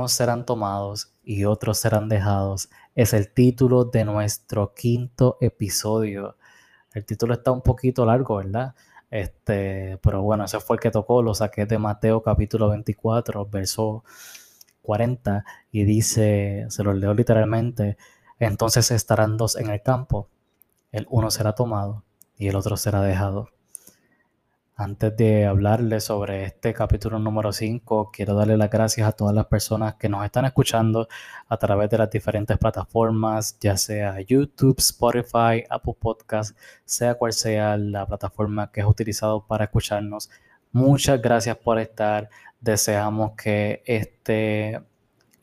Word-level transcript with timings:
unos 0.00 0.12
serán 0.12 0.46
tomados 0.46 1.12
y 1.22 1.44
otros 1.44 1.78
serán 1.78 2.08
dejados. 2.08 2.70
Es 2.94 3.12
el 3.12 3.32
título 3.32 3.84
de 3.84 4.06
nuestro 4.06 4.72
quinto 4.72 5.36
episodio. 5.42 6.36
El 6.94 7.04
título 7.04 7.34
está 7.34 7.50
un 7.52 7.60
poquito 7.60 8.06
largo, 8.06 8.36
¿verdad? 8.36 8.74
Este, 9.10 9.98
pero 10.02 10.22
bueno, 10.22 10.44
ese 10.44 10.58
fue 10.60 10.76
el 10.76 10.80
que 10.80 10.90
tocó, 10.90 11.22
lo 11.22 11.34
saqué 11.34 11.66
de 11.66 11.76
Mateo 11.76 12.22
capítulo 12.22 12.70
24, 12.70 13.44
verso 13.46 14.04
40, 14.82 15.44
y 15.70 15.84
dice, 15.84 16.64
se 16.70 16.82
lo 16.82 16.94
leo 16.94 17.12
literalmente, 17.12 17.98
entonces 18.38 18.90
estarán 18.90 19.36
dos 19.36 19.56
en 19.56 19.68
el 19.68 19.82
campo, 19.82 20.28
el 20.92 21.06
uno 21.10 21.30
será 21.30 21.54
tomado 21.54 22.04
y 22.38 22.48
el 22.48 22.56
otro 22.56 22.76
será 22.78 23.02
dejado. 23.02 23.50
Antes 24.80 25.14
de 25.14 25.44
hablarles 25.44 26.04
sobre 26.04 26.44
este 26.44 26.72
capítulo 26.72 27.18
número 27.18 27.52
5, 27.52 28.10
quiero 28.10 28.34
darle 28.34 28.56
las 28.56 28.70
gracias 28.70 29.06
a 29.06 29.12
todas 29.12 29.34
las 29.34 29.44
personas 29.44 29.96
que 29.96 30.08
nos 30.08 30.24
están 30.24 30.46
escuchando 30.46 31.06
a 31.48 31.58
través 31.58 31.90
de 31.90 31.98
las 31.98 32.10
diferentes 32.10 32.56
plataformas, 32.56 33.58
ya 33.60 33.76
sea 33.76 34.18
YouTube, 34.22 34.78
Spotify, 34.78 35.64
Apple 35.68 35.96
Podcast, 36.00 36.56
sea 36.86 37.16
cual 37.16 37.34
sea 37.34 37.76
la 37.76 38.06
plataforma 38.06 38.72
que 38.72 38.80
es 38.80 38.86
utilizado 38.86 39.46
para 39.46 39.64
escucharnos. 39.64 40.30
Muchas 40.72 41.20
gracias 41.20 41.58
por 41.58 41.78
estar. 41.78 42.30
Deseamos 42.58 43.32
que 43.32 43.82
este 43.84 44.80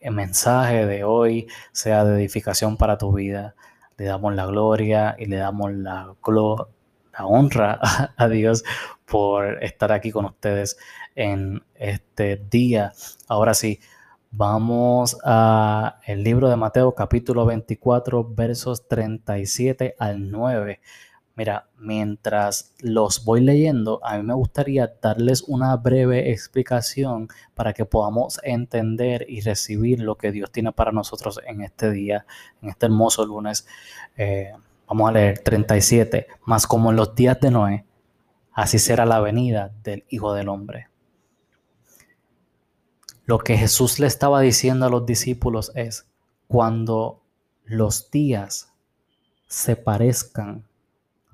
mensaje 0.02 0.88
de 0.88 1.04
hoy 1.04 1.48
sea 1.72 2.04
de 2.06 2.16
edificación 2.20 2.76
para 2.76 2.98
tu 2.98 3.14
vida. 3.14 3.54
Le 3.98 4.06
damos 4.06 4.34
la 4.34 4.48
gloria 4.48 5.16
y 5.20 5.28
le 5.28 5.36
damos 5.36 5.74
la 5.74 6.16
gloria 6.24 6.77
honra 7.26 7.80
a 8.18 8.28
Dios 8.28 8.64
por 9.06 9.64
estar 9.64 9.92
aquí 9.92 10.12
con 10.12 10.26
ustedes 10.26 10.78
en 11.16 11.64
este 11.76 12.36
día. 12.36 12.94
Ahora 13.28 13.54
sí, 13.54 13.80
vamos 14.32 15.18
a 15.24 16.00
el 16.06 16.24
libro 16.24 16.50
de 16.50 16.56
Mateo 16.56 16.94
capítulo 16.94 17.46
24 17.46 18.24
versos 18.36 18.88
37 18.88 19.96
al 19.98 20.30
9. 20.30 20.80
Mira, 21.38 21.70
mientras 21.78 22.74
los 22.80 23.24
voy 23.24 23.42
leyendo, 23.42 24.00
a 24.04 24.18
mí 24.18 24.24
me 24.24 24.34
gustaría 24.34 24.92
darles 25.00 25.44
una 25.44 25.76
breve 25.76 26.32
explicación 26.32 27.28
para 27.54 27.74
que 27.74 27.86
podamos 27.86 28.40
entender 28.42 29.24
y 29.30 29.42
recibir 29.42 30.00
lo 30.00 30.16
que 30.16 30.32
Dios 30.32 30.52
tiene 30.52 30.72
para 30.72 30.92
nosotros 30.92 31.40
en 31.46 31.62
este 31.62 31.92
día, 31.92 32.26
en 32.64 32.70
este 32.70 32.88
hermoso 32.88 33.24
lunes. 33.24 33.68
Eh, 34.18 34.52
Vamos 34.88 35.10
a 35.10 35.12
leer 35.12 35.40
37. 35.40 36.28
Más 36.46 36.66
como 36.66 36.92
en 36.92 36.96
los 36.96 37.14
días 37.14 37.40
de 37.42 37.52
Noé, 37.52 37.86
así 38.54 38.80
será 38.80 39.06
la 39.06 39.20
venida 39.20 39.72
del 39.84 40.06
Hijo 40.10 40.34
del 40.34 40.50
Hombre. 40.50 40.88
Lo 43.26 43.40
que 43.40 43.58
Jesús 43.58 44.00
le 44.00 44.08
estaba 44.08 44.40
diciendo 44.40 44.86
a 44.86 44.90
los 44.90 45.06
discípulos 45.06 45.74
es, 45.76 46.08
cuando 46.48 47.22
los 47.66 48.10
días 48.10 48.72
se 49.48 49.76
parezcan 49.76 50.66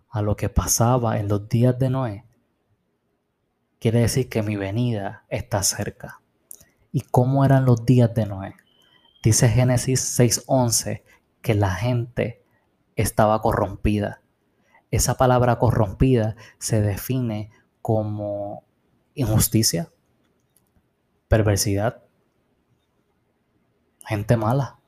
a 0.10 0.24
lo 0.24 0.36
que 0.36 0.50
pasaba 0.50 1.20
en 1.20 1.28
los 1.28 1.48
días 1.48 1.78
de 1.78 1.90
Noé, 1.92 2.26
quiere 3.80 4.00
decir 4.00 4.30
que 4.30 4.42
mi 4.42 4.56
venida 4.56 5.26
está 5.30 5.62
cerca. 5.62 6.20
¿Y 6.92 7.02
cómo 7.02 7.46
eran 7.46 7.66
los 7.66 7.86
días 7.86 8.14
de 8.16 8.26
Noé? 8.26 8.56
Dice 9.22 9.48
Génesis 9.48 10.20
6:11 10.20 11.04
que 11.42 11.54
la 11.54 11.76
gente 11.76 12.43
estaba 12.96 13.42
corrompida. 13.42 14.22
Esa 14.92 15.16
palabra 15.16 15.58
corrompida 15.58 16.36
se 16.60 16.82
define 16.82 17.52
como 17.82 18.64
injusticia, 19.16 19.92
perversidad, 21.28 22.04
gente 24.06 24.38
mala. 24.38 24.80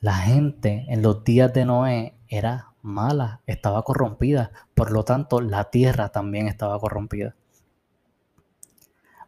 La 0.00 0.14
gente 0.14 0.86
en 0.88 1.02
los 1.02 1.24
días 1.24 1.52
de 1.52 1.64
Noé 1.64 2.14
era 2.28 2.72
mala, 2.82 3.42
estaba 3.46 3.82
corrompida, 3.82 4.52
por 4.74 4.92
lo 4.92 5.04
tanto 5.04 5.40
la 5.40 5.70
tierra 5.70 6.10
también 6.10 6.46
estaba 6.46 6.78
corrompida. 6.78 7.34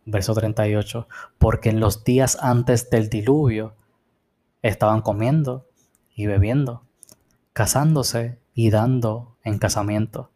Verso 0.04 0.34
38, 0.34 1.08
porque 1.38 1.70
en 1.70 1.80
los 1.80 2.04
días 2.04 2.38
antes 2.40 2.88
del 2.90 3.08
diluvio 3.08 3.74
estaban 4.62 5.02
comiendo, 5.02 5.66
y 6.20 6.26
bebiendo, 6.26 6.82
casándose 7.54 8.38
y 8.52 8.68
dando 8.68 9.38
en 9.42 9.58
casamiento, 9.58 10.30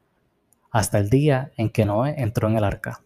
hasta 0.70 0.98
el 0.98 1.10
día 1.10 1.52
en 1.58 1.68
que 1.68 1.84
Noé 1.84 2.14
entró 2.16 2.48
en 2.48 2.56
el 2.56 2.64
arca. 2.64 3.02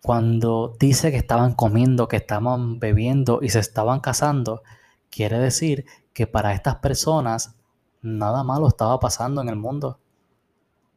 Cuando 0.00 0.74
dice 0.80 1.10
que 1.10 1.18
estaban 1.18 1.52
comiendo, 1.52 2.08
que 2.08 2.16
estaban 2.16 2.78
bebiendo 2.78 3.40
y 3.42 3.50
se 3.50 3.58
estaban 3.58 4.00
casando, 4.00 4.62
quiere 5.10 5.38
decir 5.38 5.84
que 6.14 6.26
para 6.26 6.54
estas 6.54 6.76
personas 6.76 7.54
nada 8.00 8.42
malo 8.42 8.68
estaba 8.68 8.98
pasando 8.98 9.42
en 9.42 9.50
el 9.50 9.56
mundo. 9.56 10.00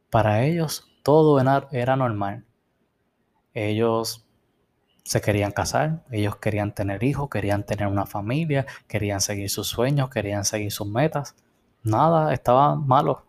Para 0.08 0.42
ellos 0.44 0.90
todo 1.02 1.38
era 1.38 1.96
normal. 1.96 2.46
Ellos 3.52 4.26
se 5.04 5.20
querían 5.20 5.52
casar, 5.52 6.04
ellos 6.10 6.36
querían 6.36 6.74
tener 6.74 7.02
hijos, 7.02 7.28
querían 7.28 7.64
tener 7.64 7.86
una 7.86 8.06
familia, 8.06 8.66
querían 8.86 9.20
seguir 9.20 9.50
sus 9.50 9.68
sueños, 9.68 10.10
querían 10.10 10.44
seguir 10.44 10.72
sus 10.72 10.86
metas. 10.86 11.34
Nada 11.82 12.32
estaba 12.32 12.76
malo. 12.76 13.24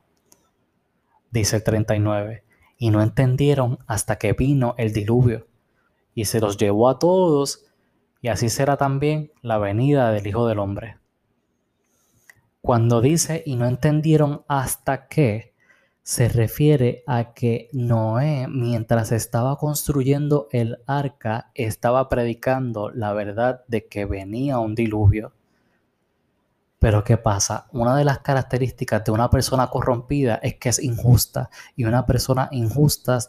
Dice 1.31 1.57
el 1.57 1.63
39. 1.63 2.43
Y 2.77 2.89
no 2.89 3.01
entendieron 3.01 3.79
hasta 3.87 4.17
que 4.17 4.33
vino 4.33 4.75
el 4.77 4.91
diluvio 4.91 5.47
y 6.13 6.25
se 6.25 6.39
los 6.39 6.57
llevó 6.57 6.89
a 6.89 6.99
todos 6.99 7.65
y 8.21 8.27
así 8.27 8.49
será 8.49 8.77
también 8.77 9.31
la 9.41 9.57
venida 9.57 10.11
del 10.11 10.27
Hijo 10.27 10.47
del 10.47 10.59
Hombre. 10.59 10.97
Cuando 12.61 13.01
dice 13.01 13.41
y 13.45 13.55
no 13.55 13.65
entendieron 13.65 14.43
hasta 14.47 15.07
que, 15.07 15.50
se 16.03 16.29
refiere 16.29 17.03
a 17.05 17.33
que 17.33 17.69
Noé, 17.73 18.47
mientras 18.47 19.11
estaba 19.11 19.57
construyendo 19.57 20.47
el 20.51 20.79
arca, 20.87 21.51
estaba 21.53 22.09
predicando 22.09 22.89
la 22.89 23.13
verdad 23.13 23.63
de 23.67 23.87
que 23.87 24.05
venía 24.05 24.59
un 24.59 24.73
diluvio. 24.73 25.33
Pero 26.79 27.03
¿qué 27.03 27.17
pasa? 27.17 27.67
Una 27.71 27.95
de 27.95 28.03
las 28.03 28.19
características 28.19 29.03
de 29.05 29.11
una 29.11 29.29
persona 29.29 29.67
corrompida 29.69 30.35
es 30.41 30.55
que 30.55 30.69
es 30.69 30.81
injusta 30.81 31.51
y 31.75 31.83
una 31.83 32.07
persona 32.07 32.49
injusta, 32.51 33.19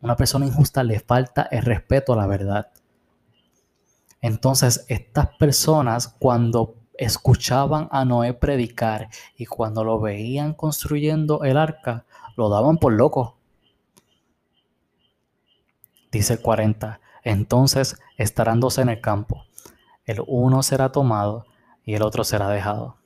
una 0.00 0.16
persona 0.16 0.46
injusta 0.46 0.82
le 0.82 1.00
falta 1.00 1.42
el 1.50 1.62
respeto 1.62 2.14
a 2.14 2.16
la 2.16 2.26
verdad. 2.26 2.70
Entonces, 4.22 4.86
estas 4.88 5.28
personas 5.36 6.08
cuando 6.08 6.76
escuchaban 6.98 7.88
a 7.90 8.04
Noé 8.04 8.34
predicar 8.34 9.08
y 9.36 9.46
cuando 9.46 9.84
lo 9.84 10.00
veían 10.00 10.52
construyendo 10.52 11.44
el 11.44 11.56
arca, 11.56 12.04
lo 12.36 12.50
daban 12.50 12.76
por 12.76 12.92
loco. 12.92 13.36
Dice 16.10 16.34
el 16.34 16.40
40, 16.40 17.00
entonces 17.22 17.98
estarán 18.16 18.60
dos 18.60 18.78
en 18.78 18.88
el 18.88 19.00
campo, 19.00 19.44
el 20.04 20.22
uno 20.26 20.62
será 20.62 20.90
tomado 20.90 21.46
y 21.84 21.94
el 21.94 22.02
otro 22.02 22.24
será 22.24 22.48
dejado. 22.48 22.96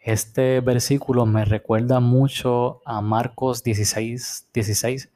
Este 0.00 0.60
versículo 0.60 1.26
me 1.26 1.44
recuerda 1.44 2.00
mucho 2.00 2.82
a 2.84 3.00
Marcos 3.00 3.62
16, 3.62 4.48
16, 4.52 5.10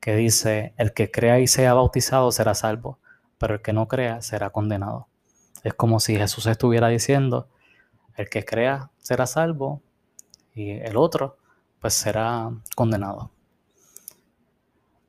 que 0.00 0.16
dice, 0.16 0.74
el 0.78 0.92
que 0.92 1.10
crea 1.10 1.38
y 1.38 1.46
sea 1.46 1.74
bautizado 1.74 2.32
será 2.32 2.54
salvo, 2.54 2.98
pero 3.38 3.54
el 3.54 3.62
que 3.62 3.72
no 3.72 3.88
crea 3.88 4.20
será 4.22 4.50
condenado. 4.50 5.06
Es 5.62 5.74
como 5.74 6.00
si 6.00 6.16
Jesús 6.16 6.46
estuviera 6.46 6.88
diciendo, 6.88 7.48
el 8.16 8.28
que 8.28 8.44
crea 8.44 8.90
será 8.98 9.26
salvo 9.26 9.82
y 10.54 10.70
el 10.70 10.96
otro 10.96 11.38
pues 11.80 11.94
será 11.94 12.50
condenado. 12.76 13.30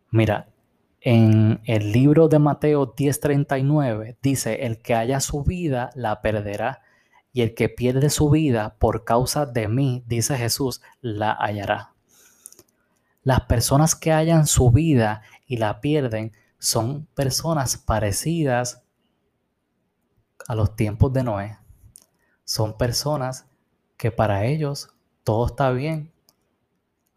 Mira, 0.10 0.48
en 1.02 1.60
el 1.66 1.92
libro 1.92 2.28
de 2.28 2.40
Mateo 2.40 2.96
10:39 2.96 4.18
dice, 4.22 4.66
el 4.66 4.82
que 4.82 4.96
haya 4.96 5.20
su 5.20 5.44
vida 5.44 5.90
la 5.96 6.22
perderá 6.22 6.82
y 7.34 7.42
el 7.42 7.56
que 7.56 7.68
pierde 7.68 8.10
su 8.10 8.30
vida 8.30 8.76
por 8.80 9.04
causa 9.04 9.46
de 9.46 9.68
mí, 9.68 10.04
dice 10.08 10.38
Jesús, 10.38 10.82
la 11.02 11.32
hallará. 11.32 11.94
Las 13.24 13.42
personas 13.42 13.96
que 13.96 14.12
hallan 14.12 14.46
su 14.46 14.72
vida 14.72 15.24
y 15.48 15.58
la 15.58 15.82
pierden 15.82 16.34
son 16.60 17.08
personas 17.16 17.78
parecidas 17.78 18.83
a 20.48 20.56
los 20.56 20.76
tiempos 20.76 21.14
de 21.14 21.24
Noé. 21.24 21.58
Son 22.44 22.78
personas 22.78 23.48
que 23.98 24.12
para 24.12 24.46
ellos 24.46 24.90
todo 25.24 25.48
está 25.48 25.72
bien. 25.72 26.12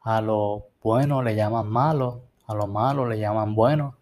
A 0.01 0.21
lo 0.21 0.69
bueno 0.83 1.23
le 1.23 1.35
llaman 1.35 1.69
malo, 1.69 2.23
a 2.47 2.55
lo 2.55 2.67
malo 2.67 3.09
le 3.09 3.19
llaman 3.19 3.55
bueno. 3.55 3.97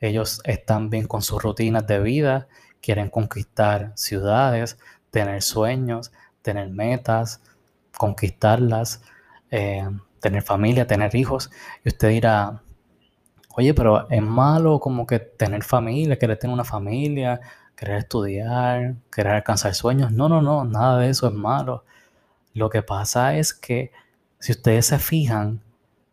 Ellos 0.00 0.40
están 0.44 0.90
bien 0.90 1.06
con 1.06 1.22
sus 1.22 1.42
rutinas 1.42 1.86
de 1.86 2.00
vida, 2.00 2.48
quieren 2.80 3.10
conquistar 3.10 3.92
ciudades, 3.96 4.78
tener 5.10 5.42
sueños, 5.42 6.12
tener 6.42 6.70
metas, 6.70 7.42
conquistarlas, 7.96 9.02
eh, 9.50 9.88
tener 10.20 10.42
familia, 10.42 10.86
tener 10.86 11.14
hijos. 11.14 11.50
Y 11.84 11.88
usted 11.88 12.08
dirá, 12.08 12.62
Oye, 13.56 13.72
pero 13.72 14.08
es 14.10 14.22
malo 14.22 14.80
como 14.80 15.06
que 15.06 15.20
tener 15.20 15.62
familia, 15.62 16.18
querer 16.18 16.38
tener 16.38 16.52
una 16.52 16.64
familia, 16.64 17.40
querer 17.76 17.98
estudiar, 17.98 18.96
querer 19.10 19.34
alcanzar 19.34 19.74
sueños. 19.74 20.12
No, 20.12 20.28
no, 20.28 20.42
no, 20.42 20.64
nada 20.64 20.98
de 20.98 21.10
eso 21.10 21.28
es 21.28 21.34
malo. 21.34 21.84
Lo 22.52 22.70
que 22.70 22.82
pasa 22.82 23.36
es 23.36 23.52
que 23.52 23.92
si 24.38 24.52
ustedes 24.52 24.86
se 24.86 24.98
fijan, 24.98 25.62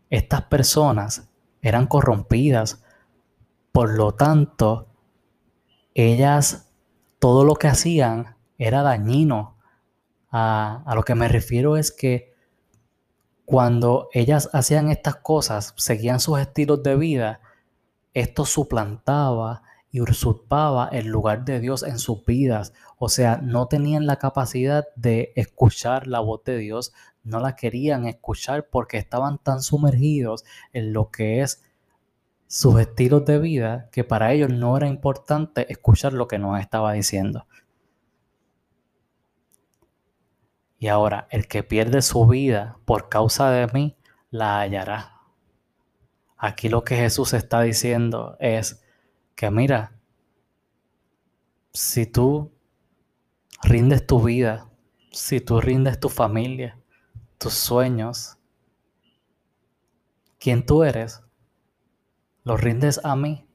estas 0.09 0.43
personas 0.43 1.29
eran 1.61 1.87
corrompidas, 1.87 2.83
por 3.71 3.93
lo 3.95 4.13
tanto, 4.13 4.87
ellas, 5.93 6.69
todo 7.19 7.45
lo 7.45 7.55
que 7.55 7.67
hacían 7.67 8.35
era 8.57 8.81
dañino. 8.81 9.57
A, 10.33 10.83
a 10.85 10.95
lo 10.95 11.03
que 11.03 11.13
me 11.13 11.27
refiero 11.27 11.75
es 11.75 11.91
que 11.91 12.33
cuando 13.45 14.07
ellas 14.13 14.49
hacían 14.53 14.89
estas 14.89 15.17
cosas, 15.17 15.73
seguían 15.75 16.21
sus 16.21 16.39
estilos 16.39 16.81
de 16.83 16.95
vida, 16.95 17.41
esto 18.13 18.45
suplantaba 18.45 19.63
y 19.91 20.01
usurpaba 20.01 20.87
el 20.87 21.07
lugar 21.07 21.43
de 21.43 21.59
Dios 21.59 21.83
en 21.83 21.99
sus 21.99 22.25
vidas. 22.25 22.73
O 22.97 23.09
sea, 23.09 23.37
no 23.37 23.67
tenían 23.67 24.05
la 24.05 24.17
capacidad 24.17 24.87
de 24.95 25.33
escuchar 25.35 26.07
la 26.07 26.21
voz 26.21 26.43
de 26.45 26.57
Dios, 26.57 26.93
no 27.23 27.39
la 27.39 27.55
querían 27.55 28.05
escuchar 28.05 28.69
porque 28.69 28.97
estaban 28.97 29.37
tan 29.37 29.61
sumergidos 29.61 30.45
en 30.73 30.93
lo 30.93 31.11
que 31.11 31.41
es 31.41 31.63
sus 32.47 32.79
estilos 32.79 33.25
de 33.25 33.39
vida 33.39 33.89
que 33.91 34.03
para 34.03 34.33
ellos 34.33 34.49
no 34.49 34.75
era 34.75 34.87
importante 34.87 35.71
escuchar 35.71 36.13
lo 36.13 36.27
que 36.27 36.39
nos 36.39 36.59
estaba 36.59 36.93
diciendo. 36.93 37.45
Y 40.79 40.87
ahora, 40.87 41.27
el 41.29 41.47
que 41.47 41.63
pierde 41.63 42.01
su 42.01 42.25
vida 42.25 42.79
por 42.85 43.07
causa 43.07 43.51
de 43.51 43.67
mí, 43.67 43.97
la 44.31 44.61
hallará. 44.61 45.21
Aquí 46.37 46.69
lo 46.69 46.83
que 46.83 46.95
Jesús 46.95 47.33
está 47.33 47.61
diciendo 47.61 48.35
es 48.39 48.80
que 49.35 49.51
mira, 49.51 49.93
si 51.73 52.05
tú 52.05 52.51
rindes 53.63 54.05
tu 54.05 54.21
vida, 54.21 54.69
si 55.11 55.41
tú 55.41 55.61
rindes 55.61 55.99
tu 55.99 56.09
familia, 56.09 56.79
tus 57.37 57.53
sueños, 57.53 58.37
¿quién 60.39 60.65
tú 60.65 60.83
eres? 60.83 61.21
¿Los 62.43 62.61
rindes 62.61 62.99
a 63.03 63.15
mí? 63.15 63.47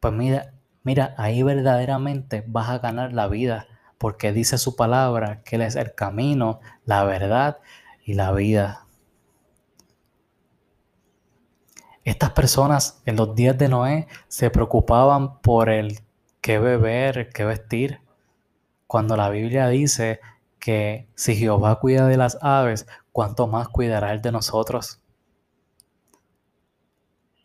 Pues 0.00 0.12
mira, 0.14 0.54
mira, 0.82 1.14
ahí 1.18 1.42
verdaderamente 1.42 2.44
vas 2.46 2.68
a 2.68 2.78
ganar 2.78 3.12
la 3.12 3.28
vida, 3.28 3.66
porque 3.98 4.32
dice 4.32 4.58
su 4.58 4.76
palabra 4.76 5.42
que 5.42 5.56
Él 5.56 5.62
es 5.62 5.76
el 5.76 5.94
camino, 5.94 6.60
la 6.84 7.04
verdad 7.04 7.58
y 8.04 8.14
la 8.14 8.32
vida. 8.32 8.86
Estas 12.10 12.32
personas 12.32 13.00
en 13.06 13.14
los 13.14 13.36
días 13.36 13.56
de 13.56 13.68
Noé 13.68 14.08
se 14.26 14.50
preocupaban 14.50 15.38
por 15.42 15.68
el 15.68 16.00
qué 16.40 16.58
beber, 16.58 17.30
qué 17.32 17.44
vestir, 17.44 18.00
cuando 18.88 19.16
la 19.16 19.30
Biblia 19.30 19.68
dice 19.68 20.18
que 20.58 21.08
si 21.14 21.36
Jehová 21.36 21.78
cuida 21.78 22.08
de 22.08 22.16
las 22.16 22.36
aves, 22.42 22.88
¿cuánto 23.12 23.46
más 23.46 23.68
cuidará 23.68 24.12
Él 24.12 24.22
de 24.22 24.32
nosotros? 24.32 25.00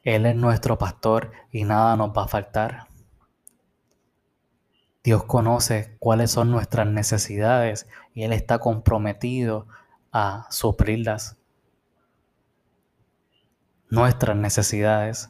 Él 0.02 0.26
es 0.26 0.36
nuestro 0.36 0.80
pastor 0.80 1.32
y 1.52 1.64
nada 1.64 1.96
nos 1.96 2.10
va 2.10 2.24
a 2.24 2.28
faltar. 2.28 2.88
Dios 5.04 5.26
conoce 5.26 5.96
cuáles 6.00 6.32
son 6.32 6.50
nuestras 6.50 6.88
necesidades 6.88 7.88
y 8.16 8.24
Él 8.24 8.34
está 8.34 8.58
comprometido 8.58 9.68
a 10.12 10.48
suplirlas 10.50 11.38
nuestras 13.90 14.36
necesidades, 14.36 15.30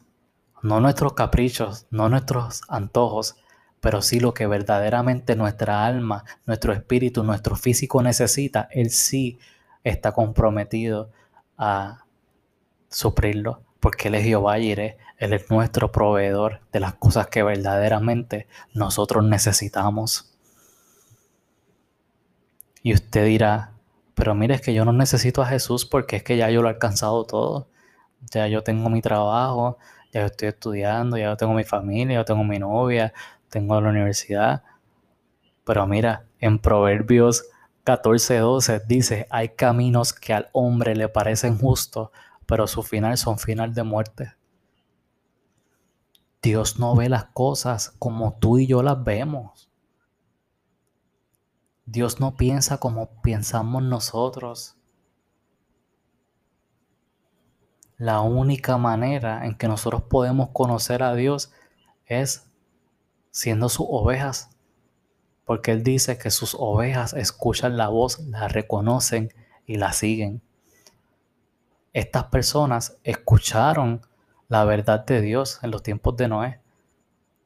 no 0.62 0.80
nuestros 0.80 1.12
caprichos, 1.14 1.86
no 1.90 2.08
nuestros 2.08 2.62
antojos, 2.68 3.36
pero 3.80 4.02
sí 4.02 4.20
lo 4.20 4.34
que 4.34 4.46
verdaderamente 4.46 5.36
nuestra 5.36 5.84
alma, 5.86 6.24
nuestro 6.46 6.72
espíritu, 6.72 7.22
nuestro 7.22 7.56
físico 7.56 8.02
necesita, 8.02 8.68
Él 8.70 8.90
sí 8.90 9.38
está 9.84 10.12
comprometido 10.12 11.10
a 11.56 12.04
suplirlo, 12.88 13.62
porque 13.80 14.08
Él 14.08 14.16
es 14.16 14.24
Jehová 14.24 14.58
Él 14.58 14.96
es 15.18 15.50
nuestro 15.50 15.92
proveedor 15.92 16.60
de 16.72 16.80
las 16.80 16.94
cosas 16.94 17.28
que 17.28 17.42
verdaderamente 17.42 18.48
nosotros 18.74 19.24
necesitamos. 19.24 20.32
Y 22.82 22.94
usted 22.94 23.26
dirá, 23.26 23.72
pero 24.14 24.34
mire, 24.34 24.54
es 24.54 24.60
que 24.60 24.74
yo 24.74 24.84
no 24.84 24.92
necesito 24.92 25.42
a 25.42 25.46
Jesús 25.46 25.84
porque 25.84 26.16
es 26.16 26.22
que 26.22 26.36
ya 26.36 26.50
yo 26.50 26.62
lo 26.62 26.68
he 26.68 26.72
alcanzado 26.72 27.24
todo 27.24 27.68
ya 28.32 28.46
yo 28.48 28.62
tengo 28.62 28.90
mi 28.90 29.02
trabajo, 29.02 29.78
ya 30.12 30.20
yo 30.20 30.26
estoy 30.26 30.48
estudiando, 30.48 31.16
ya 31.16 31.26
yo 31.26 31.36
tengo 31.36 31.54
mi 31.54 31.64
familia, 31.64 32.20
ya 32.20 32.24
tengo 32.24 32.44
mi 32.44 32.58
novia, 32.58 33.12
tengo 33.48 33.80
la 33.80 33.90
universidad. 33.90 34.62
Pero 35.64 35.86
mira, 35.86 36.26
en 36.40 36.58
Proverbios 36.58 37.44
14:12 37.84 38.82
dice, 38.86 39.26
hay 39.30 39.50
caminos 39.50 40.12
que 40.12 40.34
al 40.34 40.48
hombre 40.52 40.96
le 40.96 41.08
parecen 41.08 41.58
justos, 41.58 42.10
pero 42.46 42.66
su 42.66 42.82
final 42.82 43.16
son 43.16 43.38
final 43.38 43.74
de 43.74 43.82
muerte. 43.82 44.32
Dios 46.42 46.78
no 46.78 46.94
ve 46.94 47.08
las 47.08 47.24
cosas 47.26 47.94
como 47.98 48.34
tú 48.34 48.58
y 48.58 48.66
yo 48.66 48.82
las 48.82 49.02
vemos. 49.02 49.68
Dios 51.86 52.20
no 52.20 52.36
piensa 52.36 52.78
como 52.78 53.08
pensamos 53.22 53.82
nosotros. 53.82 54.76
La 57.98 58.20
única 58.20 58.76
manera 58.76 59.46
en 59.46 59.56
que 59.56 59.68
nosotros 59.68 60.02
podemos 60.02 60.50
conocer 60.52 61.02
a 61.02 61.14
Dios 61.14 61.52
es 62.06 62.46
siendo 63.30 63.68
sus 63.68 63.86
ovejas. 63.88 64.50
Porque 65.44 65.72
Él 65.72 65.82
dice 65.82 66.18
que 66.18 66.30
sus 66.30 66.56
ovejas 66.58 67.12
escuchan 67.14 67.76
la 67.76 67.88
voz, 67.88 68.18
la 68.20 68.48
reconocen 68.48 69.32
y 69.66 69.76
la 69.76 69.92
siguen. 69.92 70.42
Estas 71.92 72.24
personas 72.24 72.98
escucharon 73.04 74.02
la 74.48 74.64
verdad 74.64 75.04
de 75.06 75.20
Dios 75.20 75.60
en 75.62 75.70
los 75.70 75.82
tiempos 75.82 76.16
de 76.16 76.28
Noé. 76.28 76.60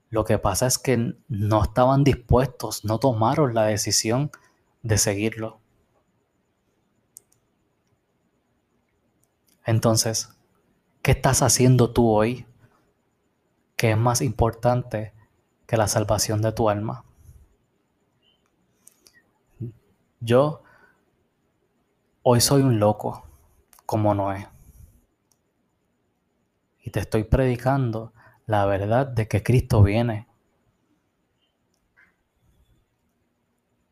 Lo 0.08 0.24
que 0.24 0.38
pasa 0.38 0.66
es 0.66 0.78
que 0.78 1.14
no 1.28 1.62
estaban 1.62 2.02
dispuestos, 2.02 2.84
no 2.84 2.98
tomaron 2.98 3.54
la 3.54 3.66
decisión 3.66 4.32
de 4.82 4.98
seguirlo. 4.98 5.60
Entonces, 9.64 10.30
¿Qué 11.02 11.12
estás 11.12 11.40
haciendo 11.40 11.92
tú 11.94 12.10
hoy 12.10 12.44
que 13.76 13.92
es 13.92 13.96
más 13.96 14.20
importante 14.20 15.14
que 15.66 15.78
la 15.78 15.88
salvación 15.88 16.42
de 16.42 16.52
tu 16.52 16.68
alma? 16.68 17.06
Yo 20.20 20.62
hoy 22.22 22.42
soy 22.42 22.60
un 22.60 22.78
loco 22.78 23.24
como 23.86 24.14
Noé. 24.14 24.46
Y 26.82 26.90
te 26.90 27.00
estoy 27.00 27.24
predicando 27.24 28.12
la 28.44 28.66
verdad 28.66 29.06
de 29.06 29.26
que 29.26 29.42
Cristo 29.42 29.82
viene. 29.82 30.28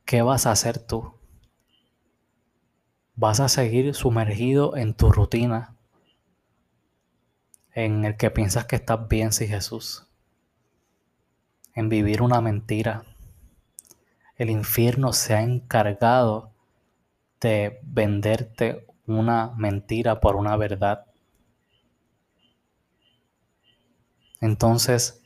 ¿Qué 0.05 0.21
vas 0.21 0.45
a 0.45 0.51
hacer 0.51 0.79
tú? 0.79 1.15
¿Vas 3.17 3.41
a 3.41 3.49
seguir 3.49 3.95
sumergido 3.95 4.77
en 4.77 4.93
tu 4.93 5.11
rutina? 5.11 5.78
En 7.79 8.05
el 8.05 8.17
que 8.17 8.33
piensas 8.33 8.65
que 8.65 8.75
estás 8.75 9.07
bien 9.07 9.33
sin 9.33 9.47
Jesús, 9.47 10.09
en 11.75 11.89
vivir 11.89 12.23
una 12.23 12.41
mentira. 12.41 13.05
El 14.35 14.51
infierno 14.51 15.13
se 15.13 15.35
ha 15.35 15.43
encargado 15.43 16.51
de 17.41 17.79
venderte 17.85 18.85
una 19.07 19.53
mentira 19.57 20.19
por 20.19 20.35
una 20.35 20.57
verdad. 20.57 21.07
Entonces, 24.41 25.23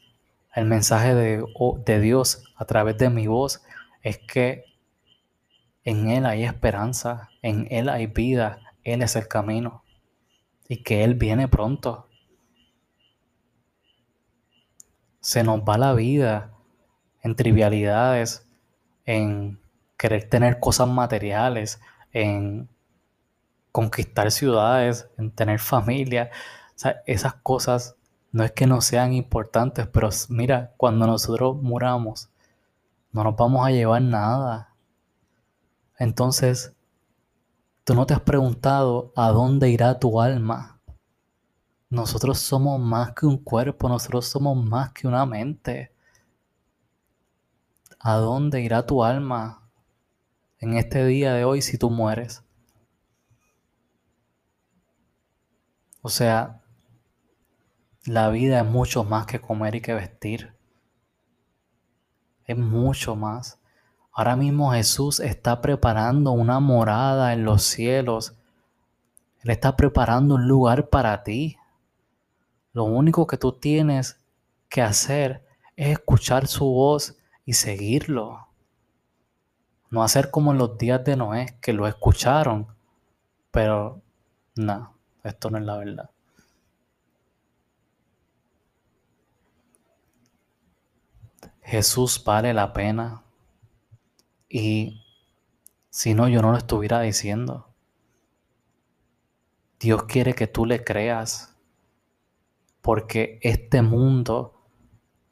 el 0.54 0.66
mensaje 0.66 1.14
de, 1.14 1.42
de, 1.86 2.00
Dios 2.00 2.44
a 2.56 2.66
través 2.66 2.98
de 2.98 3.08
mi 3.08 3.28
voz 3.28 3.62
es 4.02 4.18
que 4.18 4.66
en 5.84 6.10
Él 6.10 6.26
hay 6.26 6.44
esperanza, 6.44 7.30
en 7.40 7.66
Él 7.70 7.88
hay 7.88 8.08
vida, 8.08 8.58
Él 8.84 9.00
es 9.00 9.16
el 9.16 9.26
camino 9.26 9.84
y 10.68 10.82
que 10.82 11.02
Él 11.02 11.14
viene 11.14 11.48
pronto. 11.48 12.10
Se 15.22 15.44
nos 15.44 15.60
va 15.60 15.78
la 15.78 15.94
vida 15.94 16.50
en 17.22 17.36
trivialidades, 17.36 18.44
en 19.06 19.60
querer 19.96 20.28
tener 20.28 20.58
cosas 20.58 20.88
materiales, 20.88 21.80
en 22.12 22.68
conquistar 23.70 24.32
ciudades, 24.32 25.08
en 25.16 25.30
tener 25.30 25.60
familia. 25.60 26.30
Esas 27.06 27.34
cosas 27.34 27.94
no 28.32 28.42
es 28.42 28.50
que 28.50 28.66
no 28.66 28.80
sean 28.80 29.12
importantes, 29.12 29.86
pero 29.86 30.10
mira, 30.28 30.72
cuando 30.76 31.06
nosotros 31.06 31.56
muramos, 31.62 32.28
no 33.12 33.22
nos 33.22 33.36
vamos 33.36 33.64
a 33.64 33.70
llevar 33.70 34.02
nada. 34.02 34.74
Entonces, 35.98 36.74
tú 37.84 37.94
no 37.94 38.06
te 38.06 38.14
has 38.14 38.20
preguntado 38.22 39.12
a 39.14 39.28
dónde 39.28 39.70
irá 39.70 40.00
tu 40.00 40.20
alma 40.20 40.71
nosotros 41.92 42.38
somos 42.38 42.80
más 42.80 43.12
que 43.12 43.26
un 43.26 43.36
cuerpo, 43.36 43.86
nosotros 43.86 44.26
somos 44.26 44.56
más 44.56 44.92
que 44.92 45.06
una 45.06 45.26
mente. 45.26 45.92
¿A 48.00 48.14
dónde 48.14 48.62
irá 48.62 48.86
tu 48.86 49.04
alma 49.04 49.68
en 50.58 50.72
este 50.78 51.04
día 51.04 51.34
de 51.34 51.44
hoy 51.44 51.60
si 51.60 51.76
tú 51.76 51.90
mueres? 51.90 52.42
O 56.00 56.08
sea, 56.08 56.62
la 58.06 58.30
vida 58.30 58.60
es 58.60 58.66
mucho 58.66 59.04
más 59.04 59.26
que 59.26 59.42
comer 59.42 59.74
y 59.74 59.82
que 59.82 59.92
vestir. 59.92 60.56
Es 62.46 62.56
mucho 62.56 63.16
más. 63.16 63.60
Ahora 64.12 64.34
mismo 64.34 64.72
Jesús 64.72 65.20
está 65.20 65.60
preparando 65.60 66.32
una 66.32 66.58
morada 66.58 67.34
en 67.34 67.44
los 67.44 67.62
cielos. 67.62 68.34
Él 69.42 69.50
está 69.50 69.76
preparando 69.76 70.36
un 70.36 70.48
lugar 70.48 70.88
para 70.88 71.22
ti. 71.22 71.58
Lo 72.72 72.84
único 72.84 73.26
que 73.26 73.36
tú 73.36 73.52
tienes 73.52 74.18
que 74.68 74.82
hacer 74.82 75.44
es 75.76 75.90
escuchar 75.90 76.46
su 76.46 76.64
voz 76.64 77.16
y 77.44 77.52
seguirlo. 77.52 78.48
No 79.90 80.02
hacer 80.02 80.30
como 80.30 80.52
en 80.52 80.58
los 80.58 80.78
días 80.78 81.04
de 81.04 81.16
Noé, 81.16 81.58
que 81.60 81.74
lo 81.74 81.86
escucharon, 81.86 82.66
pero 83.50 84.00
no, 84.56 84.96
esto 85.22 85.50
no 85.50 85.58
es 85.58 85.64
la 85.64 85.76
verdad. 85.76 86.10
Jesús 91.62 92.22
vale 92.24 92.52
la 92.54 92.72
pena 92.72 93.22
y 94.48 95.02
si 95.90 96.14
no, 96.14 96.28
yo 96.28 96.42
no 96.42 96.50
lo 96.52 96.58
estuviera 96.58 97.00
diciendo. 97.00 97.68
Dios 99.78 100.04
quiere 100.04 100.34
que 100.34 100.46
tú 100.46 100.64
le 100.64 100.84
creas 100.84 101.51
porque 102.82 103.38
este 103.42 103.80
mundo 103.82 104.52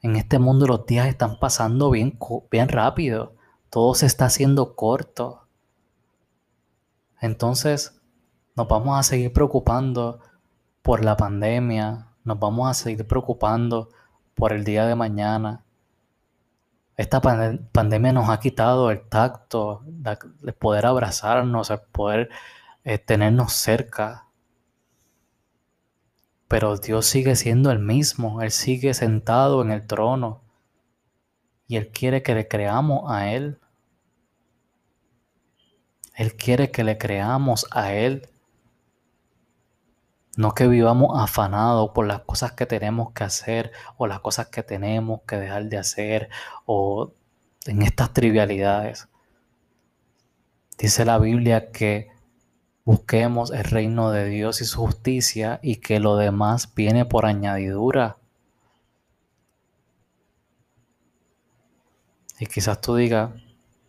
en 0.03 0.17
este 0.17 0.39
mundo 0.39 0.67
los 0.67 0.87
días 0.87 1.07
están 1.09 1.39
pasando 1.39 1.91
bien, 1.91 2.19
bien 2.51 2.69
rápido. 2.69 3.35
Todo 3.69 3.95
se 3.95 4.07
está 4.07 4.27
haciendo 4.27 4.75
corto. 4.75 5.43
Entonces, 7.21 8.01
nos 8.57 8.67
vamos 8.67 8.99
a 8.99 9.03
seguir 9.03 9.33
preocupando 9.33 10.21
por 10.83 11.05
la 11.05 11.17
pandemia. 11.17 12.07
Nos 12.25 12.39
vamos 12.39 12.71
a 12.71 12.75
seguir 12.75 13.07
preocupando 13.07 13.91
por 14.35 14.53
el 14.53 14.65
día 14.65 14.87
de 14.87 14.95
mañana. 14.95 15.65
Esta 16.97 17.21
pandemia 17.21 18.13
nos 18.13 18.29
ha 18.31 18.41
quitado 18.41 18.91
el 18.91 19.03
tacto, 19.03 19.83
el 20.43 20.55
poder 20.55 20.87
abrazarnos, 20.87 21.71
el 21.71 21.81
poder 21.93 22.31
eh, 22.85 22.99
tenernos 22.99 23.53
cerca. 23.53 24.27
Pero 26.51 26.77
Dios 26.77 27.07
sigue 27.07 27.37
siendo 27.37 27.71
el 27.71 27.79
mismo, 27.79 28.43
Él 28.43 28.51
sigue 28.51 28.93
sentado 28.93 29.63
en 29.63 29.71
el 29.71 29.87
trono 29.87 30.43
y 31.69 31.77
Él 31.77 31.93
quiere 31.93 32.25
que 32.25 32.35
le 32.35 32.49
creamos 32.49 33.09
a 33.09 33.31
Él. 33.31 33.61
Él 36.17 36.35
quiere 36.35 36.73
que 36.73 36.83
le 36.83 36.99
creamos 36.99 37.69
a 37.71 37.93
Él. 37.93 38.29
No 40.37 40.53
que 40.53 40.67
vivamos 40.67 41.23
afanados 41.23 41.93
por 41.95 42.09
las 42.09 42.23
cosas 42.23 42.51
que 42.51 42.67
tenemos 42.67 43.13
que 43.13 43.23
hacer 43.23 43.71
o 43.97 44.09
las 44.09 44.19
cosas 44.19 44.49
que 44.49 44.65
tenemos 44.65 45.21
que 45.29 45.37
dejar 45.37 45.67
de 45.67 45.79
hacer 45.79 46.31
o 46.67 47.13
en 47.67 47.83
estas 47.83 48.13
trivialidades. 48.13 49.09
Dice 50.77 51.05
la 51.05 51.19
Biblia 51.21 51.71
que 51.71 52.09
Busquemos 52.91 53.53
el 53.53 53.63
reino 53.63 54.11
de 54.11 54.25
Dios 54.25 54.61
y 54.61 54.65
su 54.65 54.81
justicia 54.81 55.61
y 55.63 55.77
que 55.77 56.01
lo 56.01 56.17
demás 56.17 56.75
viene 56.75 57.05
por 57.05 57.25
añadidura. 57.25 58.17
Y 62.41 62.47
quizás 62.47 62.81
tú 62.81 62.97
digas, 62.97 63.31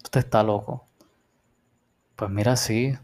usted 0.03 0.19
está 0.19 0.43
loco. 0.43 0.85
Pues 2.15 2.29
mira, 2.29 2.55
sí. 2.55 2.95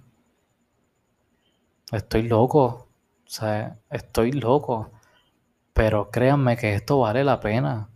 Estoy 1.92 2.28
loco. 2.28 2.88
O 3.26 3.30
sea, 3.30 3.80
estoy 3.90 4.34
loco. 4.34 4.92
Pero 5.74 6.12
créanme 6.12 6.58
que 6.58 6.76
esto 6.76 7.00
vale 7.00 7.24
la 7.24 7.40
pena. 7.40 7.90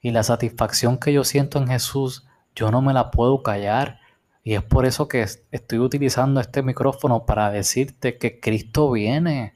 Y 0.00 0.12
la 0.12 0.22
satisfacción 0.22 0.96
que 0.96 1.12
yo 1.12 1.24
siento 1.24 1.58
en 1.58 1.68
Jesús, 1.68 2.26
yo 2.54 2.70
no 2.70 2.80
me 2.80 2.94
la 2.94 3.10
puedo 3.10 3.42
callar. 3.42 3.99
Y 4.42 4.54
es 4.54 4.62
por 4.62 4.86
eso 4.86 5.06
que 5.06 5.22
estoy 5.22 5.78
utilizando 5.78 6.40
este 6.40 6.62
micrófono 6.62 7.26
para 7.26 7.50
decirte 7.50 8.16
que 8.16 8.40
Cristo 8.40 8.90
viene. 8.90 9.54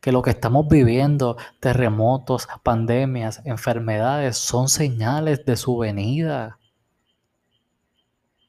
Que 0.00 0.12
lo 0.12 0.22
que 0.22 0.30
estamos 0.30 0.68
viviendo, 0.68 1.36
terremotos, 1.60 2.48
pandemias, 2.62 3.40
enfermedades, 3.44 4.36
son 4.36 4.68
señales 4.68 5.44
de 5.44 5.56
su 5.56 5.78
venida. 5.78 6.58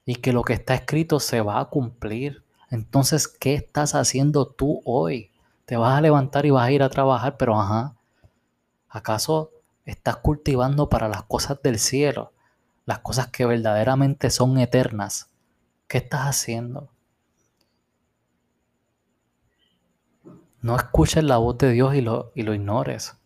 Y 0.05 0.15
que 0.15 0.33
lo 0.33 0.43
que 0.43 0.53
está 0.53 0.75
escrito 0.75 1.19
se 1.19 1.41
va 1.41 1.59
a 1.59 1.65
cumplir. 1.65 2.43
Entonces, 2.69 3.27
¿qué 3.27 3.55
estás 3.55 3.95
haciendo 3.95 4.47
tú 4.47 4.81
hoy? 4.85 5.31
Te 5.65 5.77
vas 5.77 5.97
a 5.97 6.01
levantar 6.01 6.45
y 6.45 6.49
vas 6.51 6.67
a 6.67 6.71
ir 6.71 6.83
a 6.83 6.89
trabajar, 6.89 7.37
pero 7.37 7.59
ajá, 7.59 7.95
¿acaso 8.89 9.51
estás 9.85 10.17
cultivando 10.17 10.89
para 10.89 11.07
las 11.07 11.23
cosas 11.23 11.61
del 11.61 11.79
cielo? 11.79 12.32
Las 12.85 12.99
cosas 12.99 13.27
que 13.27 13.45
verdaderamente 13.45 14.29
son 14.29 14.57
eternas, 14.57 15.29
¿qué 15.87 15.99
estás 15.99 16.21
haciendo? 16.21 16.89
No 20.61 20.75
escuches 20.75 21.23
la 21.23 21.37
voz 21.37 21.57
de 21.57 21.71
Dios 21.71 21.95
y 21.95 22.01
lo, 22.01 22.31
y 22.35 22.43
lo 22.43 22.53
ignores. 22.53 23.17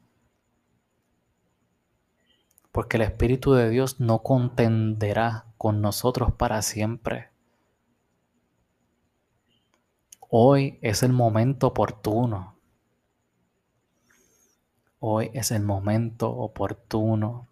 Porque 2.71 2.97
el 2.97 3.03
Espíritu 3.03 3.53
de 3.53 3.69
Dios 3.69 3.99
no 3.99 4.23
contenderá 4.23 5.45
con 5.57 5.81
nosotros 5.81 6.33
para 6.33 6.61
siempre. 6.61 7.29
Hoy 10.29 10.77
es 10.81 11.03
el 11.03 11.13
momento 11.13 11.67
oportuno. 11.67 12.55
Hoy 14.99 15.29
es 15.33 15.51
el 15.51 15.63
momento 15.63 16.29
oportuno 16.29 17.47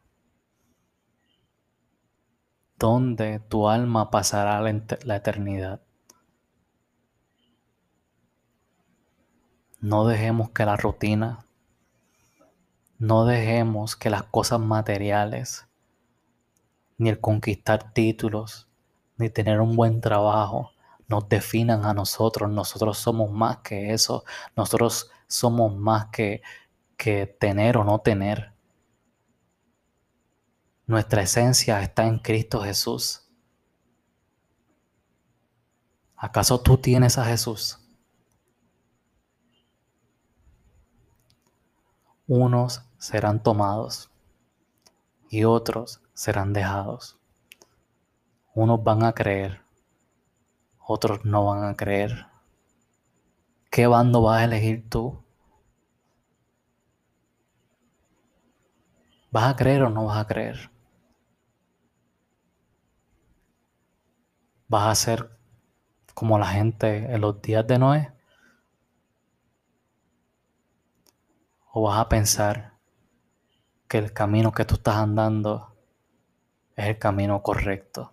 donde 2.77 3.39
tu 3.39 3.70
alma 3.70 4.12
pasará 4.12 4.62
la 4.62 5.15
eternidad. 5.15 5.82
No 9.79 10.08
dejemos 10.08 10.50
que 10.50 10.65
la 10.65 10.77
rutina, 10.77 11.46
no 12.98 13.25
dejemos 13.25 13.96
que 13.96 14.10
las 14.10 14.24
cosas 14.24 14.60
materiales, 14.60 15.67
ni 16.98 17.10
el 17.10 17.20
conquistar 17.20 17.94
títulos, 17.94 18.67
ni 19.17 19.29
tener 19.29 19.62
un 19.62 19.75
buen 19.75 20.01
trabajo, 20.01 20.72
nos 21.08 21.29
definan 21.29 21.86
a 21.86 21.94
nosotros. 21.94 22.50
Nosotros 22.50 22.98
somos 22.98 23.32
más 23.32 23.58
que 23.58 23.94
eso. 23.94 24.24
Nosotros 24.55 25.12
somos 25.27 25.75
más 25.75 26.08
que, 26.08 26.41
que 26.98 27.27
tener 27.27 27.77
o 27.77 27.84
no 27.84 28.00
tener. 28.00 28.54
Nuestra 30.87 31.23
esencia 31.23 31.81
está 31.81 32.05
en 32.05 32.19
Cristo 32.19 32.61
Jesús. 32.61 33.23
¿Acaso 36.15 36.61
tú 36.61 36.77
tienes 36.77 37.17
a 37.17 37.25
Jesús? 37.25 37.79
Unos 42.27 42.83
serán 42.99 43.41
tomados 43.41 44.11
y 45.31 45.43
otros 45.43 46.01
serán 46.13 46.53
dejados. 46.53 47.17
Unos 48.53 48.83
van 48.83 49.03
a 49.03 49.13
creer, 49.13 49.61
otros 50.79 51.25
no 51.25 51.45
van 51.45 51.63
a 51.63 51.75
creer. 51.75 52.27
¿Qué 53.71 53.87
bando 53.87 54.21
vas 54.21 54.41
a 54.41 54.43
elegir 54.43 54.87
tú? 54.87 55.19
¿Vas 59.31 59.51
a 59.51 59.55
creer 59.55 59.81
o 59.81 59.89
no 59.89 60.05
vas 60.05 60.19
a 60.19 60.27
creer? 60.27 60.75
Vas 64.67 64.88
a 64.88 64.95
ser 64.95 65.29
como 66.13 66.39
la 66.39 66.48
gente 66.48 67.13
en 67.13 67.22
los 67.22 67.41
días 67.41 67.65
de 67.67 67.79
Noé? 67.79 68.12
¿O 71.72 71.84
vas 71.84 72.00
a 72.00 72.10
pensar 72.10 72.74
que 73.88 73.98
el 73.98 74.13
camino 74.13 74.51
que 74.51 74.65
tú 74.65 74.75
estás 74.75 74.95
andando 74.95 75.75
es 76.75 76.88
el 76.88 76.98
camino 76.98 77.41
correcto? 77.43 78.12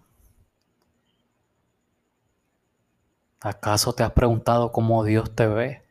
¿Acaso 3.41 3.93
te 3.93 4.05
has 4.05 4.13
preguntado 4.13 4.71
cómo 4.73 5.03
Dios 5.05 5.35
te 5.35 5.47
ve? 5.47 5.83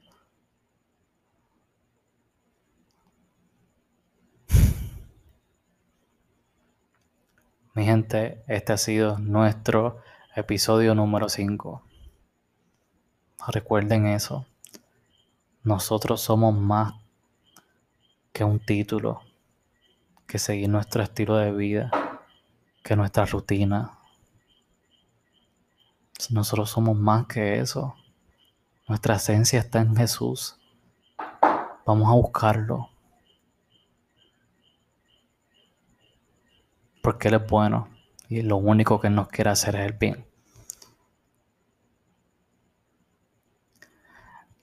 Mi 7.73 7.85
gente, 7.85 8.43
este 8.47 8.73
ha 8.73 8.77
sido 8.77 9.17
nuestro 9.17 10.01
episodio 10.33 10.95
número 10.95 11.27
5. 11.27 11.83
Recuerden 13.49 14.07
eso. 14.07 14.45
nosotros 15.63 16.21
somos 16.21 16.55
más 16.55 16.93
que 18.31 18.45
un 18.45 18.59
título, 18.59 19.21
que 20.27 20.39
seguir 20.39 20.69
nuestro 20.69 21.03
estilo 21.03 21.35
de 21.35 21.51
vida, 21.51 21.91
que 22.81 22.95
nuestra 22.95 23.25
rutina. 23.25 23.99
Nosotros 26.29 26.69
somos 26.69 26.97
más 26.97 27.27
que 27.27 27.59
eso. 27.59 27.93
Nuestra 28.87 29.15
esencia 29.15 29.59
está 29.59 29.81
en 29.81 29.97
Jesús. 29.97 30.57
Vamos 31.85 32.07
a 32.07 32.13
buscarlo. 32.13 32.89
Porque 37.01 37.27
Él 37.27 37.33
es 37.33 37.47
bueno 37.47 37.90
y 38.31 38.43
lo 38.43 38.55
único 38.55 39.01
que 39.01 39.09
nos 39.09 39.27
quiere 39.27 39.49
hacer 39.49 39.75
es 39.75 39.81
el 39.87 39.91
bien. 39.91 40.25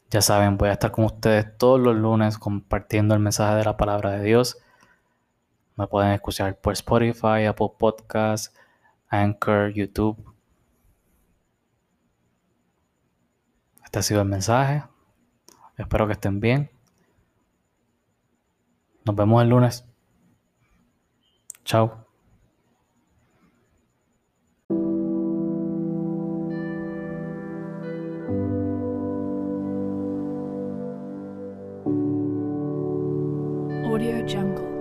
Ya 0.08 0.22
saben, 0.22 0.56
voy 0.56 0.70
a 0.70 0.72
estar 0.72 0.90
con 0.90 1.04
ustedes 1.04 1.58
todos 1.58 1.78
los 1.78 1.94
lunes 1.94 2.38
compartiendo 2.38 3.14
el 3.14 3.20
mensaje 3.20 3.56
de 3.56 3.64
la 3.64 3.76
palabra 3.76 4.12
de 4.12 4.24
Dios. 4.24 4.56
Me 5.76 5.86
pueden 5.86 6.12
escuchar 6.12 6.58
por 6.58 6.72
Spotify, 6.72 7.44
Apple 7.46 7.72
Podcasts, 7.78 8.54
Anchor, 9.10 9.74
YouTube. 9.74 10.16
Este 13.84 13.98
ha 13.98 14.02
sido 14.02 14.22
el 14.22 14.28
mensaje. 14.28 14.82
Espero 15.76 16.06
que 16.06 16.14
estén 16.14 16.40
bien. 16.40 16.70
Nos 19.04 19.14
vemos 19.14 19.42
el 19.42 19.50
lunes. 19.50 19.84
Chao. 21.66 22.07
Audio 33.98 34.22
Jungle. 34.28 34.77